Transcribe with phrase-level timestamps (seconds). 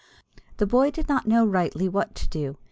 [0.57, 2.57] The boy did not know rightly what to do.